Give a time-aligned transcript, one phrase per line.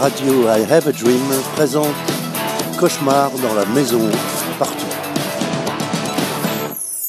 [0.00, 1.20] Radio I Have a Dream
[1.56, 1.94] présente
[2.78, 4.00] Cauchemar dans la maison,
[4.56, 4.86] partout.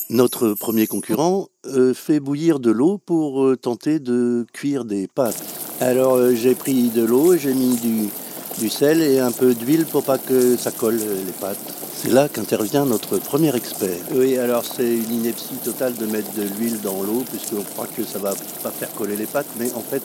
[0.09, 5.43] Notre premier concurrent euh, fait bouillir de l'eau pour euh, tenter de cuire des pâtes.
[5.79, 8.09] Alors euh, j'ai pris de l'eau j'ai mis du,
[8.57, 11.59] du sel et un peu d'huile pour pas que ça colle les pâtes.
[11.93, 13.99] C'est là qu'intervient notre premier expert.
[14.15, 18.03] Oui, alors c'est une ineptie totale de mettre de l'huile dans l'eau puisqu'on croit que
[18.03, 18.33] ça va
[18.63, 20.01] pas faire coller les pâtes, mais en fait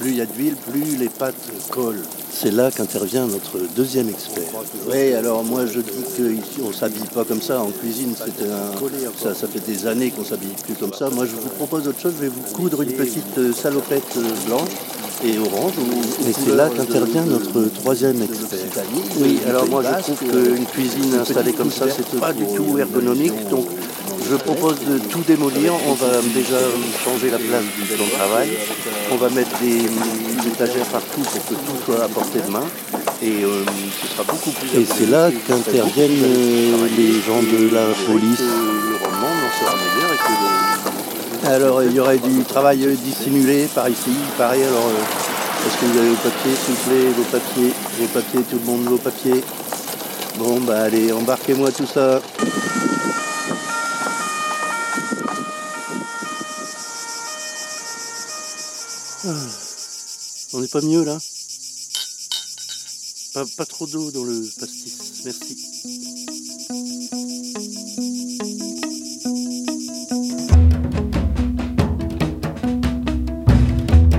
[0.00, 1.34] plus il y a d'huile, plus les pâtes
[1.70, 2.02] collent.
[2.32, 4.44] C'est là qu'intervient notre deuxième expert.
[4.90, 8.14] Oui, alors moi je dis qu'on ne s'habille pas comme ça en cuisine.
[8.18, 9.22] Un...
[9.22, 11.10] Ça, ça fait des années qu'on s'habille plus comme ça.
[11.10, 14.46] Moi je vous propose autre chose, je vais vous coudre une petite euh, salopette euh,
[14.46, 14.70] blanche
[15.22, 15.74] et orange.
[16.26, 18.58] Et c'est là qu'intervient notre troisième expert.
[19.20, 23.48] Oui, alors moi je trouve qu'une cuisine installée comme ça, c'est pas du tout ergonomique.
[23.50, 23.66] Donc
[24.30, 25.72] je propose de tout démolir.
[25.88, 26.60] On va déjà
[27.04, 28.48] changer la place du travail.
[29.12, 29.88] On va mettre des,
[30.46, 32.64] étagères partout pour que tout soit à portée de main.
[33.22, 33.64] Et euh,
[34.00, 34.80] ce sera beaucoup plus.
[34.80, 38.40] Et c'est là qu'interviennent euh, les gens de la police.
[38.40, 44.12] Le rendement sera meilleur et que Alors il y aurait du travail dissimulé par ici,
[44.38, 44.62] pareil.
[44.62, 48.42] Alors euh, est-ce que vous avez vos papiers, s'il vous plaît, vos papiers, vos papiers,
[48.50, 49.44] tout le monde vos papiers.
[50.38, 52.20] Bon bah allez, embarquez-moi tout ça.
[59.26, 59.59] Ah.
[60.52, 61.18] On n'est pas mieux là?
[63.34, 65.56] Pas, pas trop d'eau dans le pastis, merci.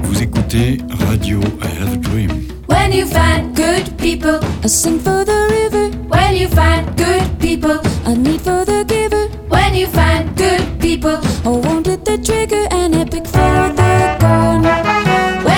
[0.04, 0.78] Vous écoutez
[1.10, 2.30] Radio I Have a Dream.
[2.68, 5.90] When you find good people, I sing for the river.
[6.08, 9.28] when you find good people, A need for the giver.
[9.50, 15.11] when you find good people, I wanted the trigger, an epic for the gun.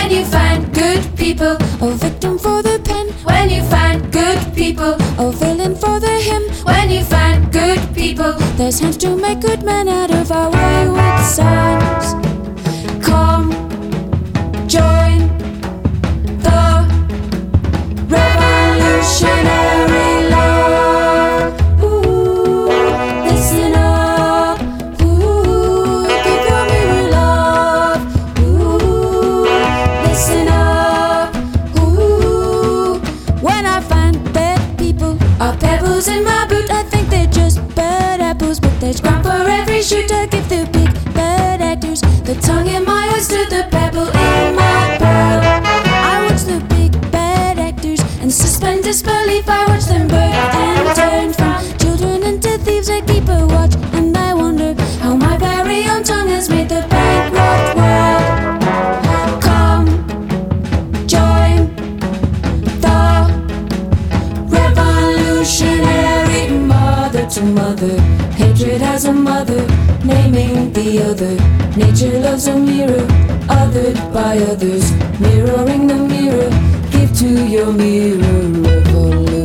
[0.03, 3.07] When you find good people, A victim for the pen.
[3.23, 6.43] when you find good people, A villain for the hymn.
[6.65, 11.19] when you find good people, There's hands to make good men out of our wayward
[11.25, 11.62] sons.
[56.03, 58.61] Tongue has made the bankrupt world.
[59.41, 59.85] Come,
[61.07, 61.73] join
[62.83, 62.99] the
[64.49, 67.97] revolutionary mother to mother.
[68.33, 69.65] Hatred a mother,
[70.03, 71.37] naming the other.
[71.77, 73.07] Nature loves a mirror,
[73.47, 74.91] othered by others.
[75.21, 76.49] Mirroring the mirror,
[76.91, 79.42] give to your mirror revolutionary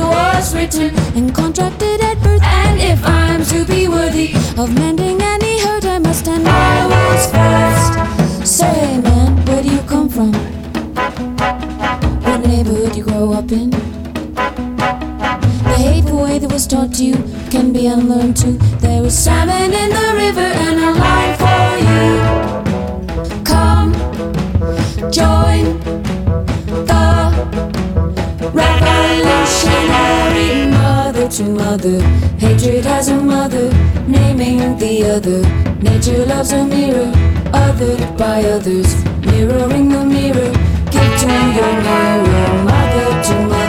[0.00, 0.94] was written.
[1.16, 2.42] and contracted at birth.
[2.42, 7.26] And if I'm to be worthy, Of mending any hurt, I must stand my words
[7.34, 7.92] first.
[8.46, 10.32] Say, man, where do you come from?
[12.24, 13.70] What neighborhood you grow up in?
[15.70, 17.14] The hateful way that was taught to you
[17.50, 18.23] can be unlearned
[31.34, 32.00] to mother.
[32.38, 33.68] Hatred has a mother,
[34.06, 35.42] naming the other.
[35.82, 37.10] Nature loves a mirror,
[37.52, 38.94] othered by others.
[39.26, 40.52] Mirroring the mirror,
[40.92, 41.26] give to
[41.56, 43.63] your mirror, mother to mother.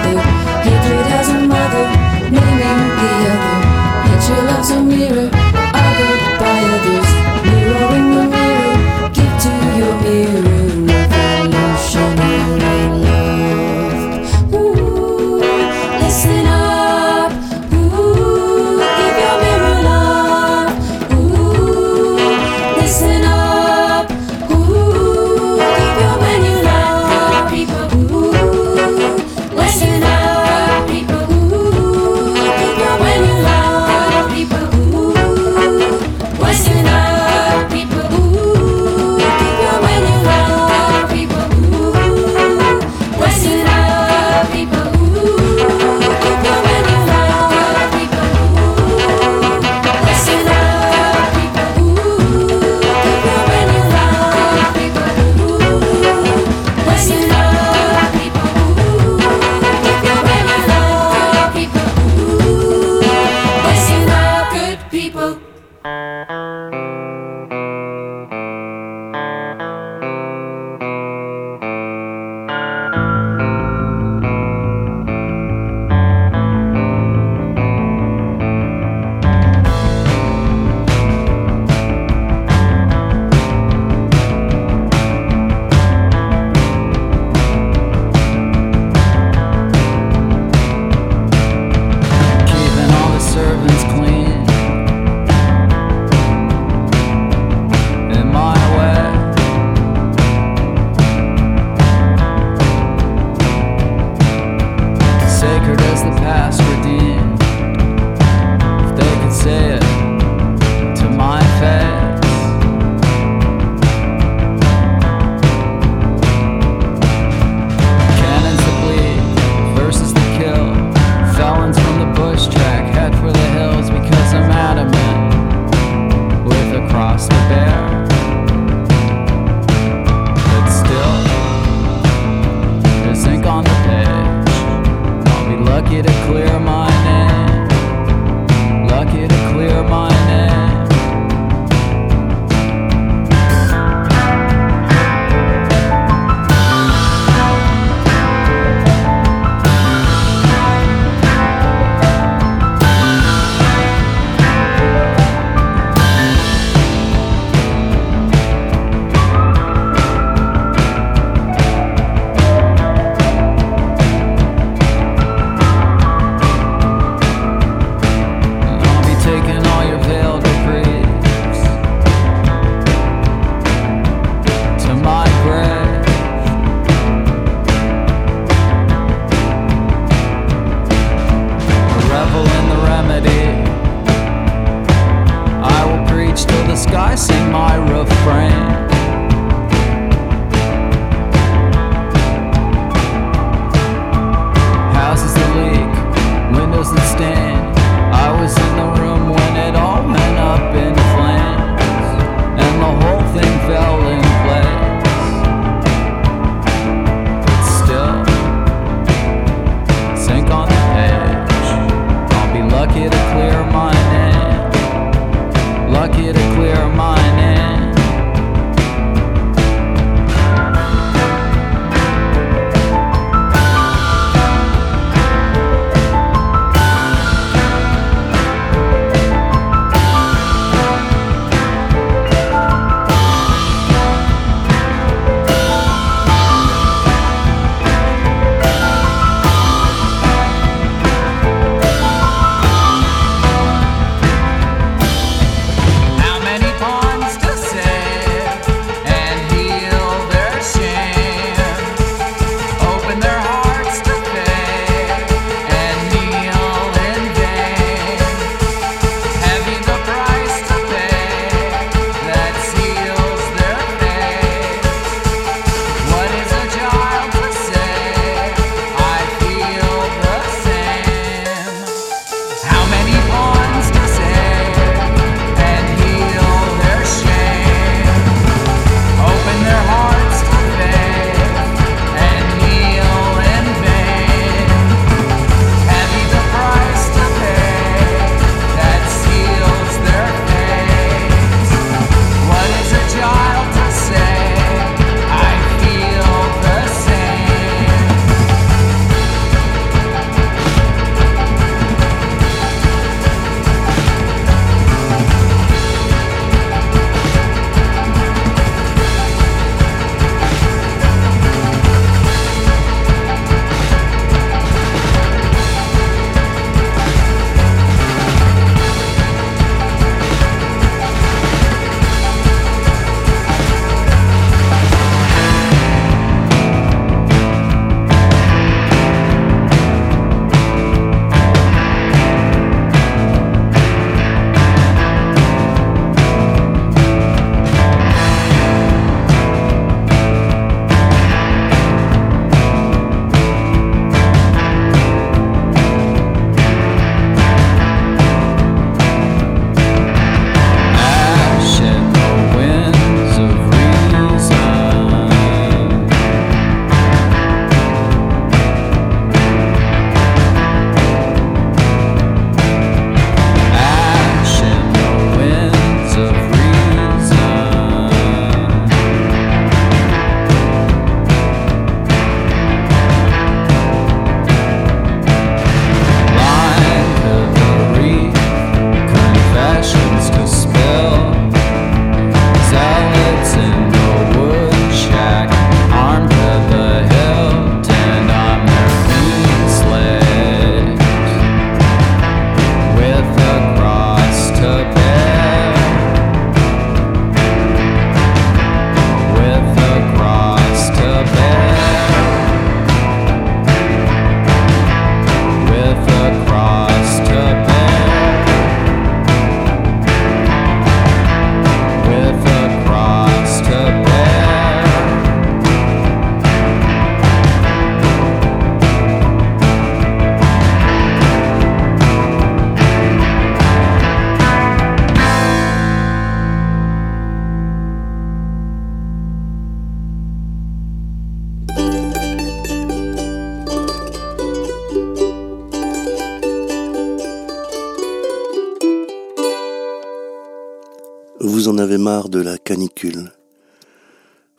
[442.16, 443.34] marre de la canicule.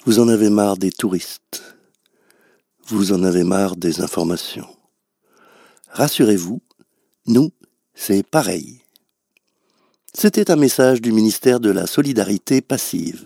[0.05, 1.63] Vous en avez marre des touristes.
[2.89, 4.69] Vous en avez marre des informations.
[5.89, 6.61] Rassurez-vous,
[7.29, 7.51] nous,
[7.95, 8.83] c'est pareil.
[10.13, 13.25] C'était un message du ministère de la Solidarité passive.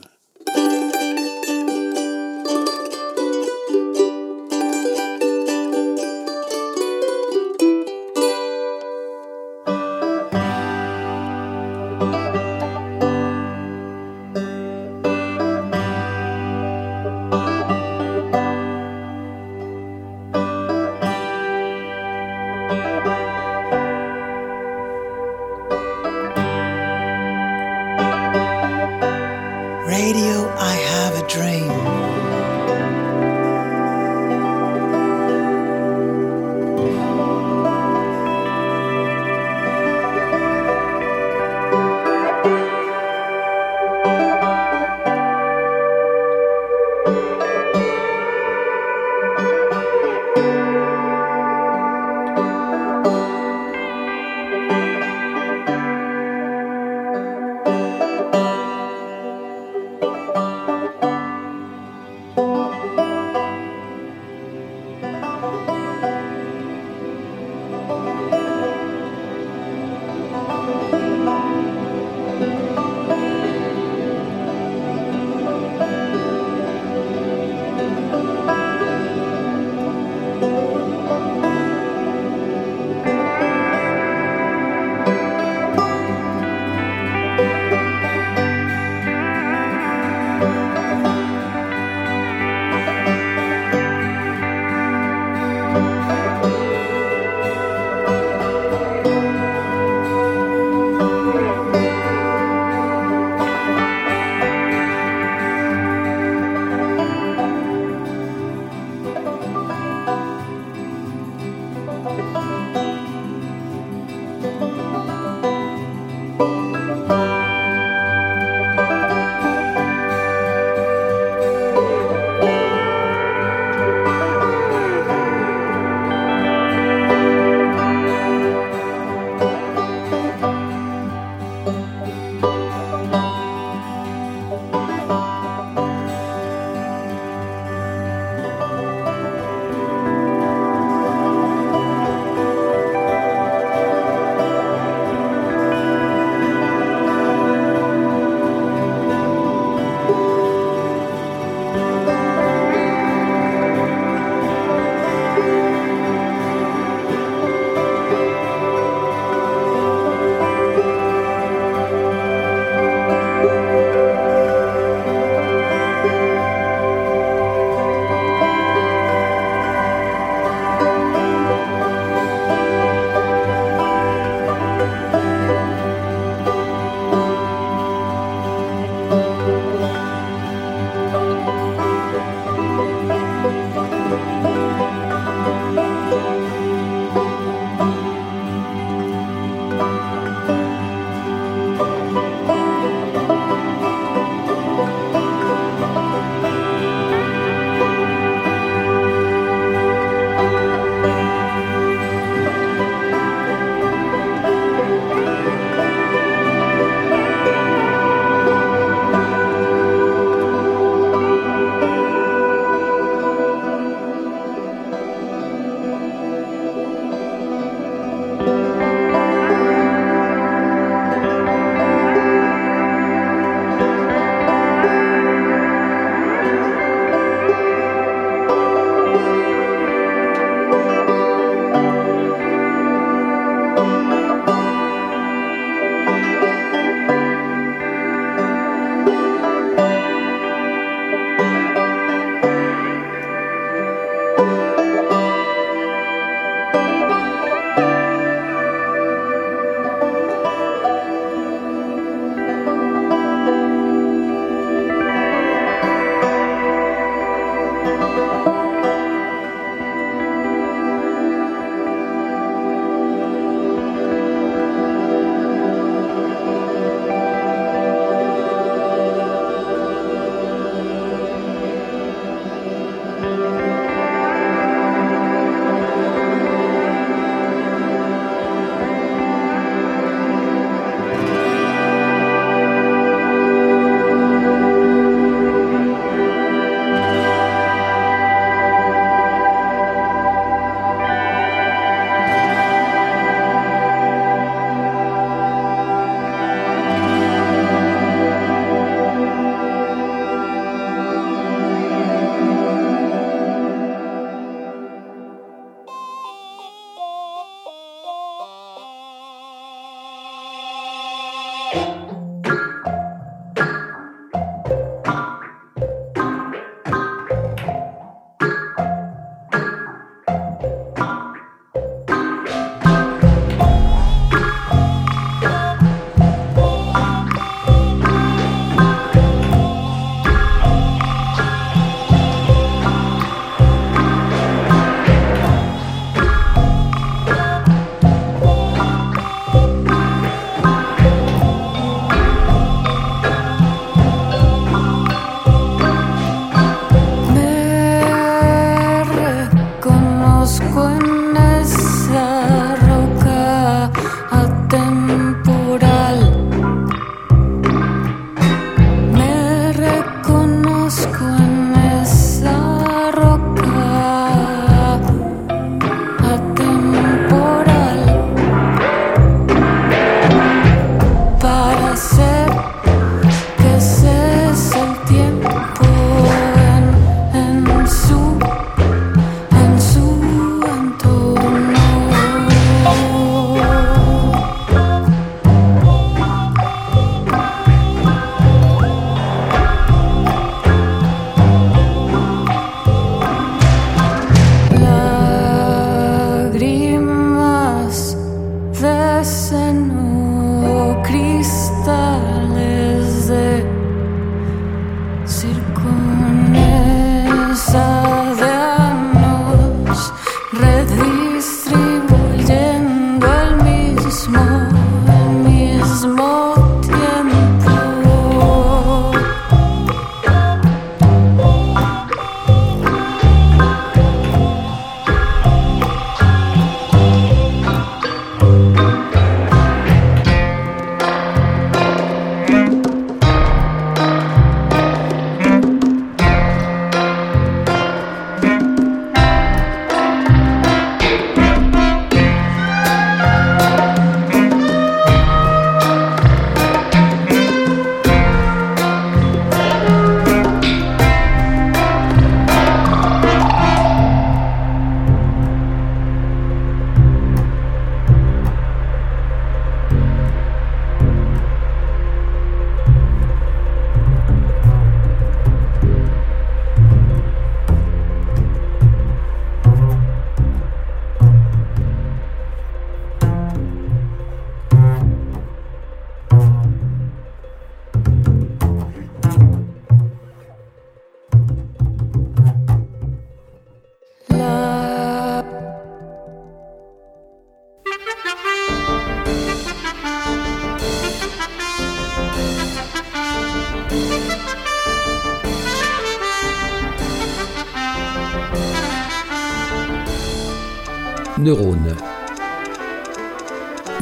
[501.40, 501.96] Neurones.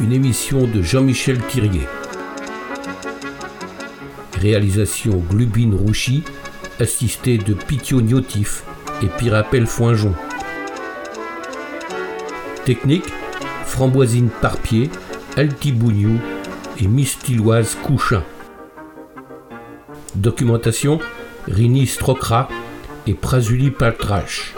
[0.01, 1.87] Une émission de Jean-Michel Thirier.
[4.33, 6.23] Réalisation Glubine Rouchy,
[6.81, 8.63] assisté de Pitio Niotif
[9.01, 10.13] et Pirapel Foinjon.
[12.65, 13.07] Technique
[13.65, 14.89] Framboisine Parpier,
[15.37, 16.19] Altibougnou
[16.81, 18.23] et Mistiloise Couchin.
[20.15, 20.99] Documentation
[21.47, 22.49] Rini Strokra
[23.07, 24.53] et Prasuli Paltrache.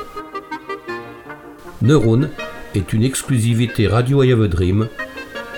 [1.84, 2.30] Neurone
[2.76, 4.88] est une exclusivité Radio I Have a Dream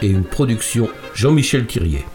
[0.02, 2.06] et une production Jean-Michel Thirier.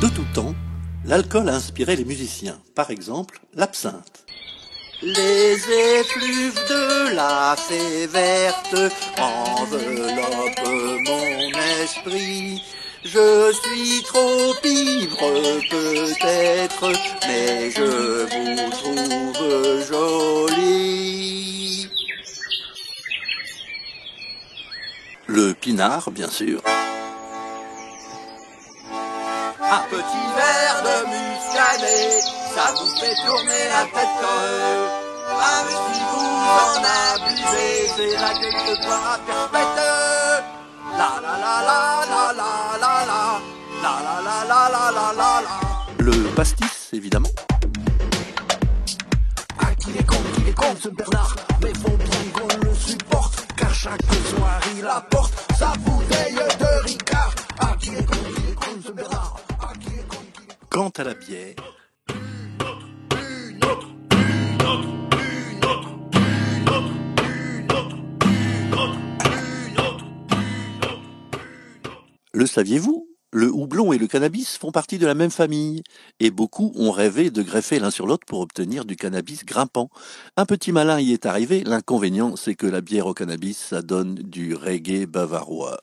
[0.00, 0.54] De tout temps,
[1.04, 2.58] l'alcool a inspiré les musiciens.
[2.74, 4.23] Par exemple, l'absinthe.
[5.02, 8.76] Les effluves de la fée verte
[9.18, 10.68] enveloppent
[11.06, 11.50] mon
[11.82, 12.62] esprit.
[13.04, 15.18] Je suis trop ivre
[15.70, 16.92] peut-être,
[17.26, 21.34] mais je vous trouve jolie.
[25.26, 26.62] Le pinard, bien sûr.
[29.60, 32.20] Un petit verre de muscadet,
[32.54, 34.18] ça vous fait tourner la tête.
[35.28, 36.30] Ah, mais si vous
[36.62, 39.80] en abusez, c'est la à perpète.
[40.98, 41.78] La la la la
[42.12, 43.22] la la la la,
[43.82, 45.54] la la la la la la la la.
[45.98, 47.28] Le pastis, évidemment.
[49.58, 51.34] Ah, qu'il est con, qu'il est con, ce Bernard.
[51.62, 57.34] Mais faut bien qu'on le supporte, car chaque soir il apporte sa bouteille de Ricard.
[57.58, 59.36] Ah, qu'il est con, qu'il est con, ce Bernard.
[59.60, 59.72] Ah,
[60.70, 61.54] Quant à la bière,
[72.34, 75.84] le saviez-vous Le houblon et le cannabis font partie de la même famille,
[76.18, 79.88] et beaucoup ont rêvé de greffer l'un sur l'autre pour obtenir du cannabis grimpant.
[80.36, 84.16] Un petit malin y est arrivé, l'inconvénient c'est que la bière au cannabis, ça donne
[84.16, 85.80] du reggae bavarois.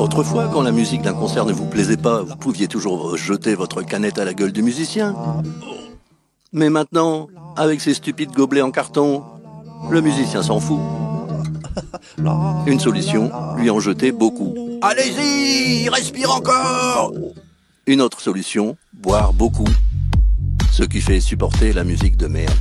[0.00, 3.82] Autrefois, quand la musique d'un concert ne vous plaisait pas, vous pouviez toujours jeter votre
[3.82, 5.14] canette à la gueule du musicien.
[6.52, 9.24] Mais maintenant, avec ces stupides gobelets en carton,
[9.90, 10.80] le musicien s'en fout.
[12.66, 14.54] Une solution, lui en jeter beaucoup.
[14.82, 17.12] Allez-y, respire encore
[17.86, 19.68] Une autre solution, boire beaucoup.
[20.72, 22.54] Ce qui fait supporter la musique de merde.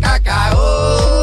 [0.00, 1.17] Cacao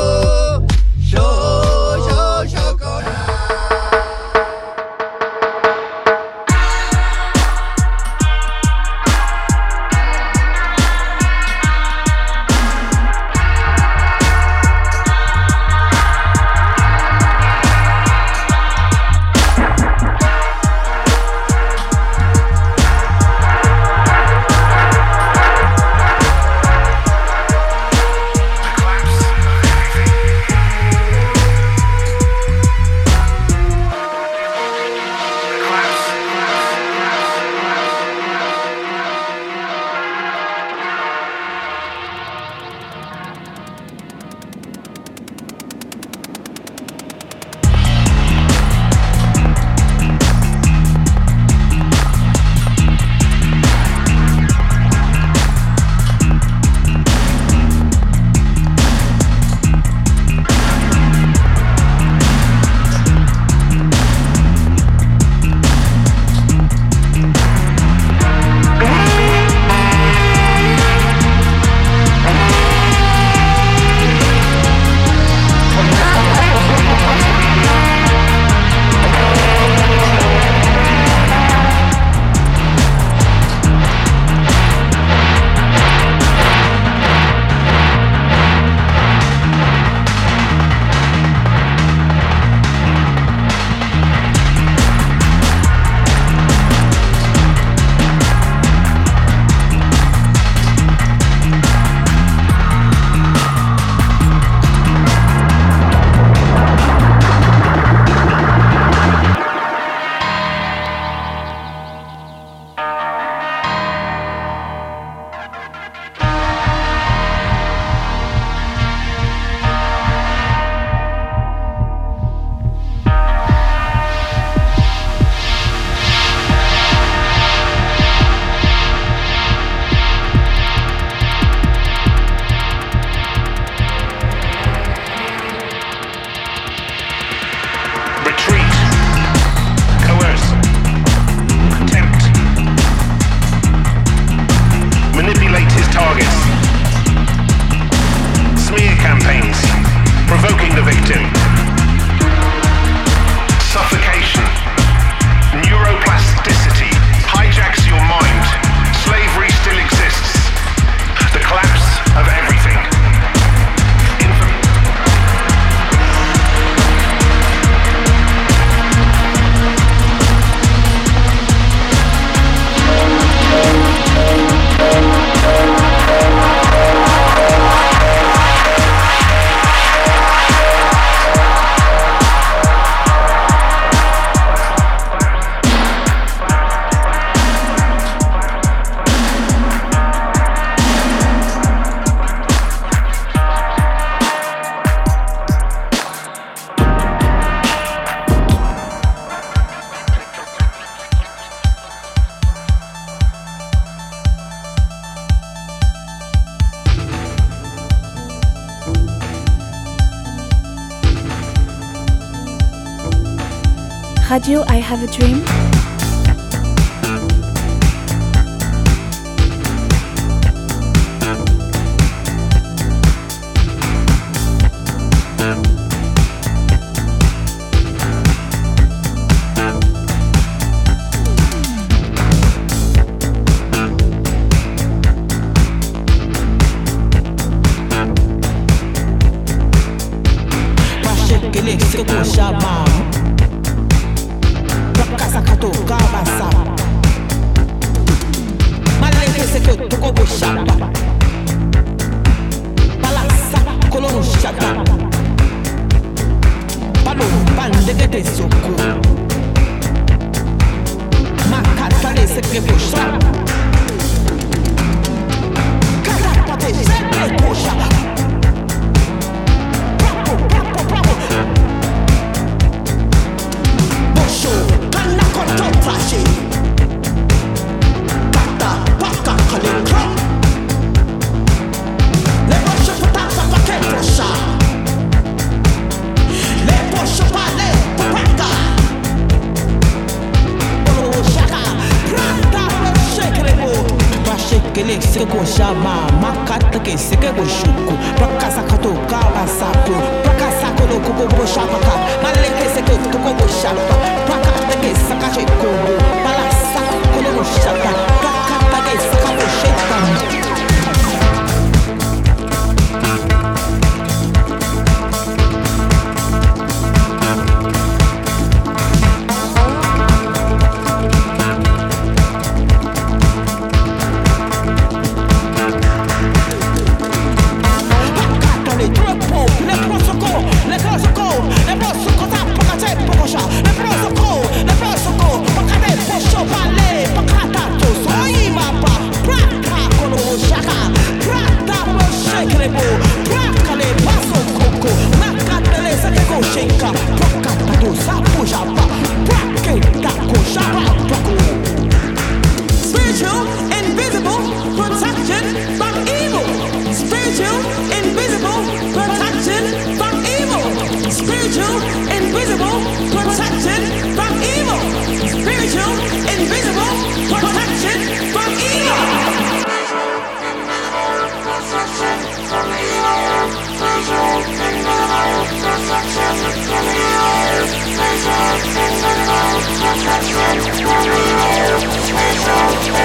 [214.47, 215.54] Radio I Have a Dream.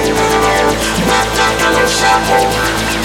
[0.01, 3.00] Let the colors shuffle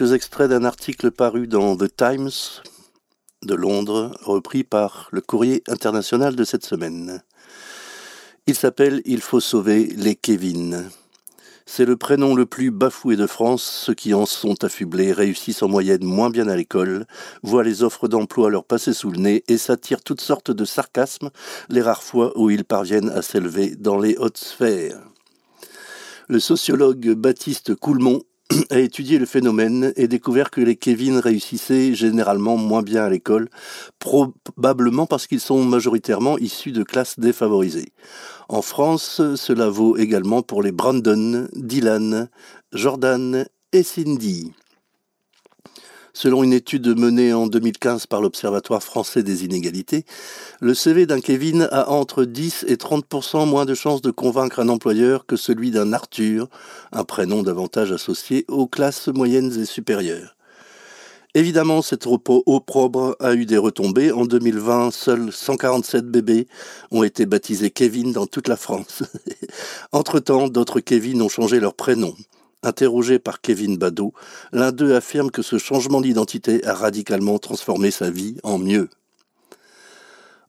[0.00, 2.30] quelques extraits d'un article paru dans The Times
[3.42, 7.22] de Londres, repris par le courrier international de cette semaine.
[8.46, 10.88] Il s'appelle Il faut sauver les Kevin.
[11.66, 13.62] C'est le prénom le plus bafoué de France.
[13.62, 17.06] Ceux qui en sont affublés réussissent en moyenne moins bien à l'école,
[17.42, 21.28] voient les offres d'emploi leur passer sous le nez et s'attirent toutes sortes de sarcasmes
[21.68, 25.02] les rares fois où ils parviennent à s'élever dans les hautes sphères.
[26.28, 28.22] Le sociologue Baptiste Coulmont
[28.70, 33.48] a étudié le phénomène et découvert que les Kevin réussissaient généralement moins bien à l'école,
[33.98, 37.92] probablement parce qu'ils sont majoritairement issus de classes défavorisées.
[38.48, 42.28] En France, cela vaut également pour les Brandon, Dylan,
[42.72, 44.52] Jordan et Cindy.
[46.22, 50.04] Selon une étude menée en 2015 par l'Observatoire français des inégalités,
[50.60, 54.68] le CV d'un Kevin a entre 10 et 30% moins de chances de convaincre un
[54.68, 56.50] employeur que celui d'un Arthur,
[56.92, 60.36] un prénom davantage associé aux classes moyennes et supérieures.
[61.34, 64.12] Évidemment, cet opprobre a eu des retombées.
[64.12, 66.48] En 2020, seuls 147 bébés
[66.90, 69.04] ont été baptisés Kevin dans toute la France.
[69.92, 72.14] Entre-temps, d'autres Kevin ont changé leur prénom.
[72.62, 74.12] Interrogé par Kevin Badeau,
[74.52, 78.90] l'un d'eux affirme que ce changement d'identité a radicalement transformé sa vie en mieux.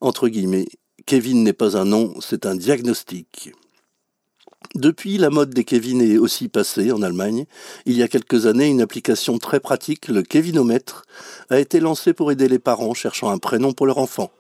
[0.02, 0.68] Entre guillemets,
[1.06, 3.54] Kevin n'est pas un nom, c'est un diagnostic.
[4.76, 7.46] Depuis, la mode des Kevin est aussi passée en Allemagne.
[7.86, 11.06] Il y a quelques années, une application très pratique, le Kevinomètre,
[11.50, 14.32] a été lancée pour aider les parents cherchant un prénom pour leur enfant.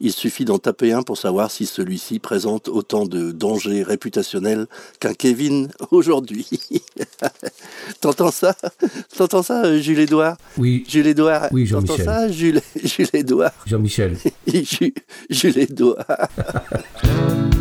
[0.00, 4.66] Il suffit d'en taper un pour savoir si celui-ci présente autant de dangers réputationnels
[5.00, 6.48] qu'un Kevin aujourd'hui.
[8.00, 8.54] T'entends ça?
[9.16, 10.36] T'entends ça, Jules Édouard?
[10.58, 10.84] Oui.
[10.88, 12.04] Jules Édouard Oui, T'entends Jean-Michel.
[12.04, 13.52] ça, Jules, Jules Édouard?
[13.66, 14.16] Jean-Michel.
[14.46, 14.92] Jules,
[15.30, 16.04] Jules Édouard.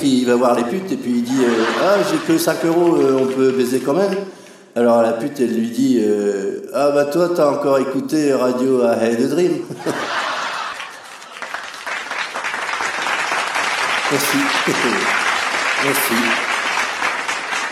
[0.00, 2.96] qui va voir les putes et puis il dit euh, Ah, j'ai que 5 euros,
[2.96, 4.14] euh, on peut baiser quand même.
[4.74, 9.20] Alors la pute, elle lui dit euh, Ah, bah toi, t'as encore écouté Radio Had
[9.20, 9.52] a Dream.
[14.12, 14.38] Merci.
[15.84, 16.14] Merci.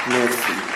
[0.09, 0.68] Merci.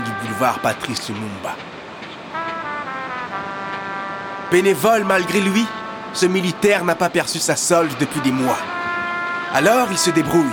[0.00, 1.56] Du boulevard Patrice Lumumba.
[4.50, 5.66] Bénévole malgré lui,
[6.12, 8.58] ce militaire n'a pas perçu sa solde depuis des mois.
[9.52, 10.44] Alors il se débrouille,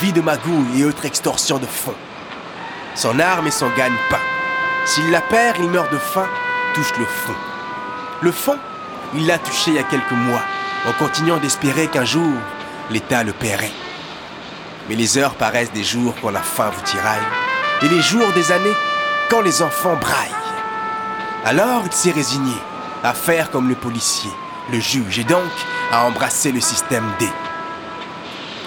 [0.00, 1.94] vie de magouille et autres extorsions de fonds.
[2.94, 4.20] Son arme est son gagne-pain.
[4.84, 6.26] S'il la perd, il meurt de faim,
[6.74, 7.36] touche le fond.
[8.22, 8.58] Le fond,
[9.14, 10.42] il l'a touché il y a quelques mois,
[10.86, 12.32] en continuant d'espérer qu'un jour,
[12.90, 13.72] l'État le paierait.
[14.88, 17.18] Mais les heures paraissent des jours quand la faim vous tiraille,
[17.82, 18.76] et les jours des années
[19.28, 20.28] quand les enfants braillent.
[21.44, 22.54] Alors il s'est résigné
[23.04, 24.30] à faire comme le policier,
[24.72, 25.50] le juge, et donc
[25.92, 27.28] à embrasser le système D.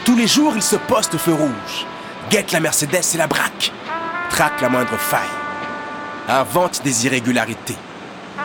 [0.05, 1.86] Tous les jours, il se poste au feu rouge,
[2.30, 3.72] guette la Mercedes et la braque,
[4.30, 5.20] traque la moindre faille,
[6.28, 7.78] invente des irrégularités,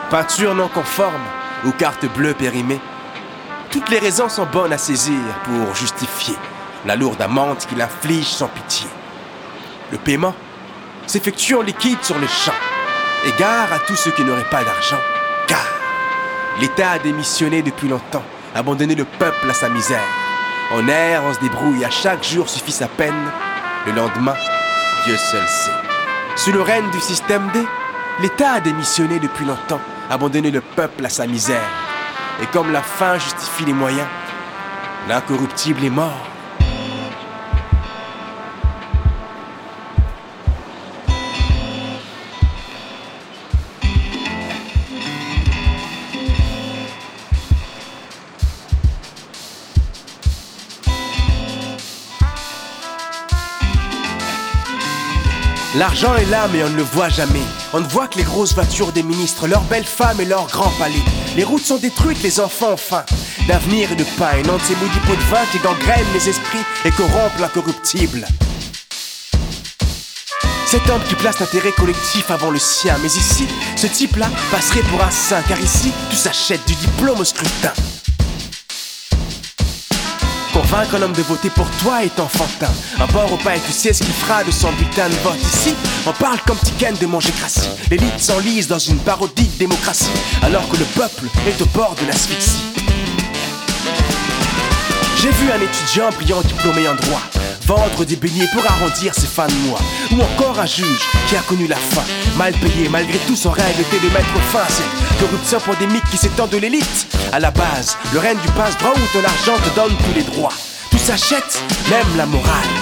[0.09, 1.23] peinture non conforme
[1.65, 2.79] ou carte bleue périmée.
[3.71, 6.35] Toutes les raisons sont bonnes à saisir pour justifier
[6.85, 8.87] la lourde amende qu'il inflige sans pitié.
[9.91, 10.35] Le paiement
[11.07, 12.53] s'effectue en liquide sur le champ.
[13.25, 14.99] Égare à tous ceux qui n'auraient pas d'argent,
[15.47, 15.65] car
[16.59, 20.05] l'État a démissionné depuis longtemps, abandonné le peuple à sa misère.
[20.73, 23.31] On erre, on se débrouille, à chaque jour suffit sa peine.
[23.85, 24.35] Le lendemain,
[25.05, 25.71] Dieu seul sait.
[26.35, 27.63] Sous le règne du système D,
[28.19, 31.69] l'État a démissionné depuis longtemps, abandonné le peuple à sa misère.
[32.41, 34.07] Et comme la fin justifie les moyens,
[35.07, 36.27] l'incorruptible est mort.
[55.77, 57.43] L'argent est là, mais on ne le voit jamais.
[57.71, 60.71] On ne voit que les grosses voitures des ministres, leurs belles femmes et leurs grands
[60.79, 61.03] palais.
[61.35, 63.05] Les routes sont détruites, les enfants ont faim.
[63.47, 66.65] D'avenir et de pain, non de ces maudits pots de vin qui gangrènent les esprits
[66.83, 68.25] et corrompent l'incorruptible.
[70.65, 75.03] Cet homme qui place l'intérêt collectif avant le sien, mais ici, ce type-là passerait pour
[75.03, 77.73] un saint, car ici, tout s'achète du diplôme au scrutin.
[80.69, 82.71] Convaincre un homme de voter pour toi est enfantin.
[82.99, 85.73] Un bord au et tu sais ce qu'il fera de son bulletin de vote ici.
[86.05, 87.69] On parle comme Tiken de manger crassis.
[87.89, 90.11] L'élite s'enlise dans une parodie de démocratie,
[90.41, 92.65] alors que le peuple est au bord de l'asphyxie.
[95.21, 97.21] J'ai vu un étudiant brillant diplômé en droit
[97.67, 99.81] vendre des beignets pour arrondir ses fins de mois.
[100.11, 102.03] Ou encore un juge qui a connu la faim,
[102.37, 106.17] mal payé malgré tout son rêve était de mettre fin à cette corruption pandémique qui
[106.17, 107.07] s'étend de l'élite.
[107.33, 110.53] À la base, le règne du passe-droit où ton argent te donne tous les droits.
[110.89, 112.73] Tout s'achète, même la morale.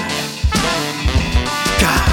[1.80, 2.06] Car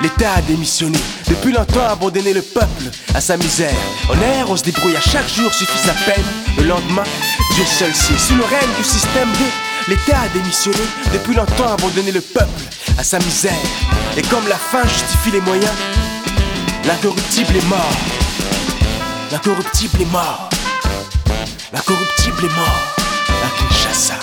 [0.00, 0.98] l'État a démissionné,
[1.28, 3.76] depuis longtemps abandonné le peuple à sa misère.
[4.10, 6.24] On erre, on se débrouille, à chaque jour suffit sa peine.
[6.58, 7.04] Le lendemain,
[7.54, 9.44] Dieu seul sait, sous le règne du système D,
[9.88, 10.78] l'État a démissionné,
[11.12, 12.62] depuis longtemps abandonné le peuple
[12.98, 13.52] à sa misère.
[14.16, 15.72] Et comme la fin justifie les moyens,
[16.84, 17.92] l'incorruptible est mort.
[19.30, 20.48] L'incorruptible est mort.
[21.72, 22.94] L'incorruptible est mort.
[23.44, 24.18] À Kinshasa.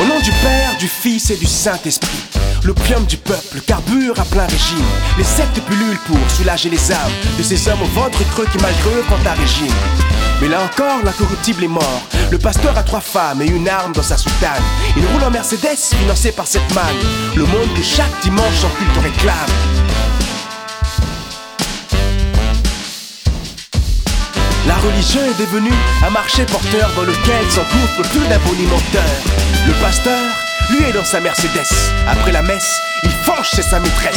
[0.00, 2.24] Au nom du Père, du Fils et du Saint-Esprit,
[2.64, 4.84] l'opium du peuple carbure à plein régime.
[5.18, 8.90] Les sectes pullulent pour soulager les âmes de ces hommes au ventre creux qui malgré
[8.90, 9.74] eux font un régime.
[10.40, 12.02] Mais là encore, l'incorruptible est mort.
[12.30, 14.62] Le pasteur a trois femmes et une arme dans sa soutane.
[14.96, 16.96] Il roule en Mercedes, financé par cette manne.
[17.36, 19.34] Le monde que chaque dimanche son culte réclame.
[24.66, 28.38] La religion est devenue un marché porteur dans lequel s'engouffre plus d'un.
[29.66, 30.20] Le pasteur,
[30.70, 31.66] lui, est dans sa Mercedes.
[32.08, 34.14] Après la messe, il fonce chez sa maîtresse.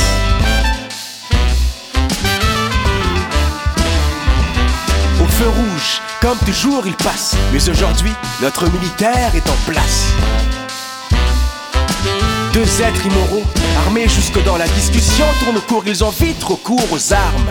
[5.22, 7.36] Au feu rouge, comme toujours, il passe.
[7.52, 10.08] Mais aujourd'hui, notre militaire est en place.
[12.54, 13.46] Deux êtres immoraux,
[13.86, 17.50] armés jusque dans la discussion, tournent au cours, ils ont vite recours aux armes.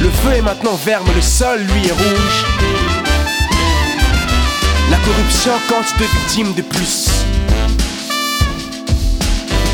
[0.00, 2.93] Le feu est maintenant vert, mais le sol, lui, est rouge.
[4.94, 7.08] La corruption compte deux victimes de plus.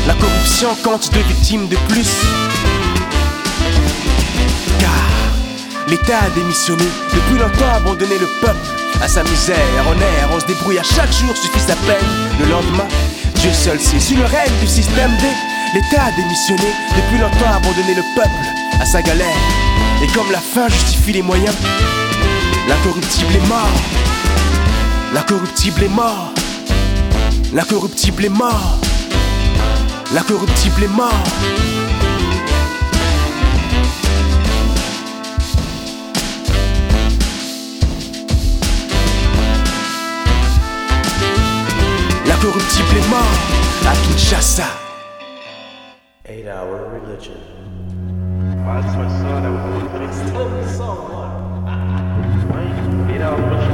[0.07, 2.09] La corruption compte deux victimes de plus.
[4.79, 4.89] Car
[5.87, 8.65] l'État a démissionné, depuis longtemps abandonné le peuple
[8.99, 9.85] à sa misère.
[9.89, 12.09] On erre, on se débrouille, à chaque jour suffit sa peine.
[12.39, 12.87] Le lendemain,
[13.35, 13.99] Dieu seul sait.
[13.99, 15.27] Sous le règne du système D,
[15.75, 19.27] l'État a démissionné, depuis longtemps abandonné le peuple à sa galère.
[20.01, 21.55] Et comme la fin justifie les moyens,
[22.67, 23.69] l'incorruptible est mort.
[25.13, 26.31] L'incorruptible est mort.
[27.53, 28.79] L'incorruptible est mort.
[30.13, 31.11] L'incorruptible est mort.
[42.25, 43.19] L'incorruptible est mort
[43.85, 44.63] à Kinshasa.
[46.25, 47.33] Eight hour religion.
[48.65, 49.43] That's my son.
[49.43, 51.11] I still the song.
[52.53, 53.13] Right?
[53.13, 53.70] Eight hour religion.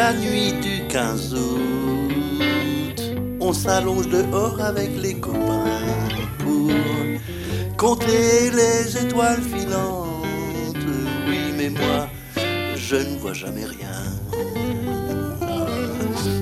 [0.00, 3.00] La nuit du 15 août,
[3.38, 5.82] on s'allonge dehors avec les copains
[6.38, 6.70] pour
[7.76, 10.86] compter les étoiles filantes.
[11.28, 12.08] Oui, mais moi,
[12.76, 14.00] je ne vois jamais rien.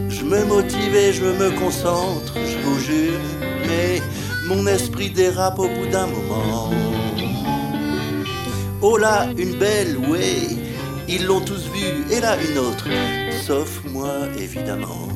[0.08, 3.24] Je me motive et je me concentre, je vous jure,
[3.68, 4.00] mais
[4.46, 6.70] mon esprit dérape au bout d'un moment.
[8.82, 10.42] Oh là, une belle, ouais,
[11.08, 12.86] ils l'ont tous vu, et là une autre,
[13.48, 15.08] sauf moi évidemment.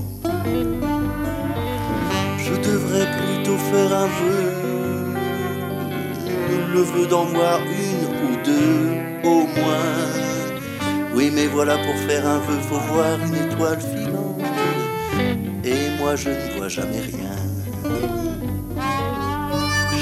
[2.44, 5.14] Je devrais plutôt faire un vœu,
[6.72, 8.78] le vœu d'en voir une ou deux
[9.22, 9.98] au moins.
[11.14, 14.40] Oui, mais voilà, pour faire un vœu, faut voir une étoile filante,
[15.62, 17.36] et moi je ne vois jamais rien.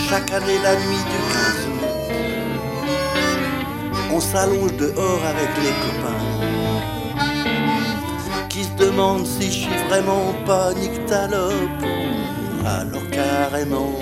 [0.09, 2.03] Chaque année, la nuit du 15 août,
[4.15, 6.60] on s'allonge dehors avec les copains
[8.91, 11.85] demandent si je suis vraiment pas nyctalope
[12.67, 13.93] alors carrément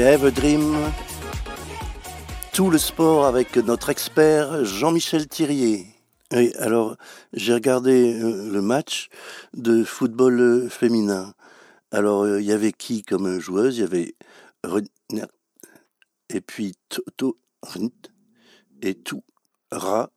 [0.00, 0.74] I Have a Dream,
[2.54, 5.88] tout le sport avec notre expert Jean-Michel Thirier.
[6.32, 6.96] Oui, alors
[7.34, 9.10] j'ai regardé euh, le match
[9.52, 11.34] de football euh, féminin.
[11.90, 13.76] Alors euh, il y avait qui comme joueuse?
[13.76, 14.14] Il y avait
[16.30, 17.38] et puis Toto
[18.80, 19.22] et tout
[19.70, 20.10] Ra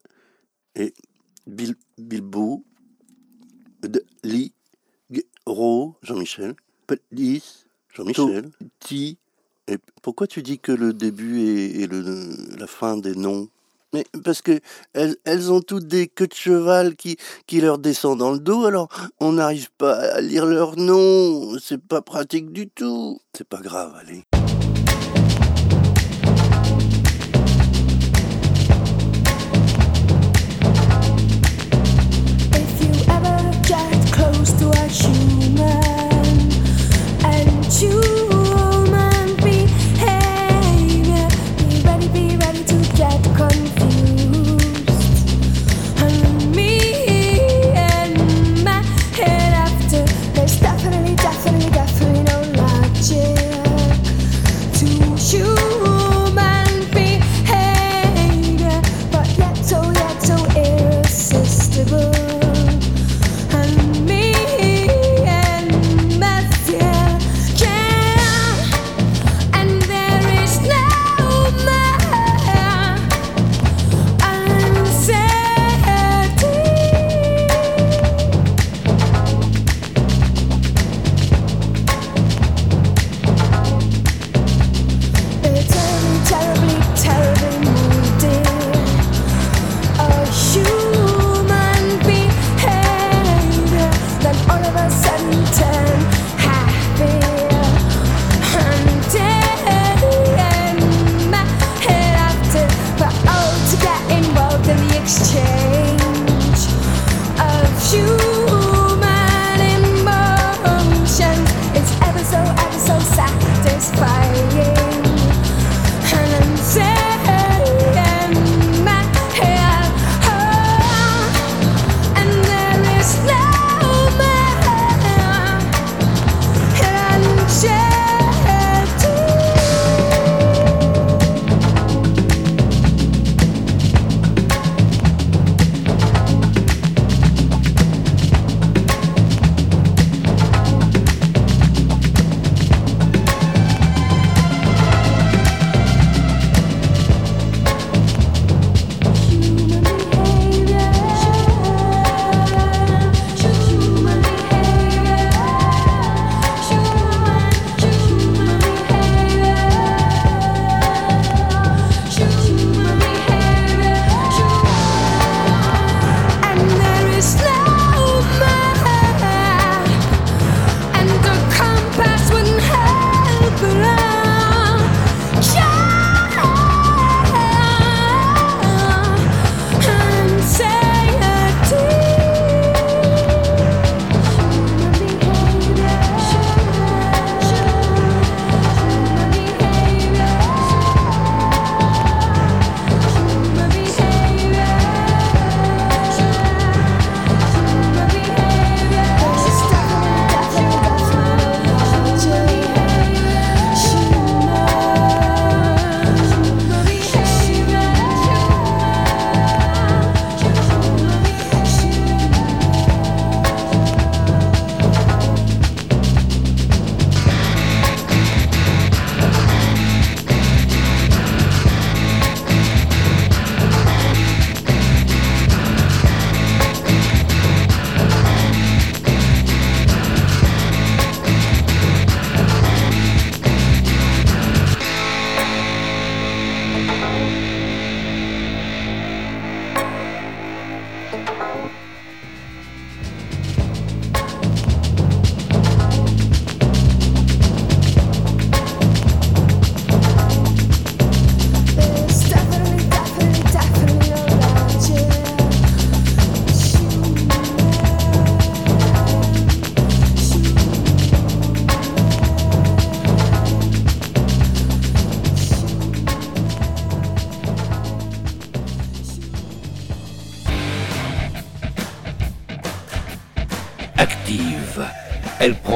[0.76, 0.94] et
[1.46, 2.64] Bil- Bilbo
[3.82, 4.54] de Li
[5.46, 6.56] Jean-Michel
[6.88, 9.18] Pelis Jean-Michel Ti
[9.68, 12.04] et pourquoi tu dis que le début et, et le,
[12.58, 13.48] la fin des noms?
[13.94, 14.60] Mais parce que
[14.94, 18.90] elles, ont toutes des queues de cheval qui, qui leur descendent dans le dos, alors
[19.20, 21.58] on n'arrive pas à lire leurs noms.
[21.60, 23.20] C'est pas pratique du tout.
[23.38, 24.24] C'est pas grave, allez.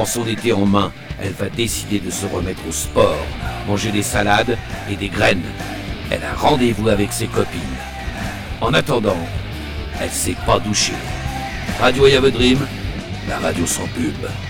[0.08, 0.92] Son été en main.
[1.22, 3.26] Elle va décider de se remettre au sport,
[3.66, 4.56] manger des salades
[4.90, 5.42] et des graines.
[6.10, 7.60] Elle a rendez-vous avec ses copines.
[8.60, 9.18] En attendant,
[10.00, 10.92] elle s'est pas douchée.
[11.80, 12.66] Radio a Dream,
[13.28, 14.47] la radio sans pub.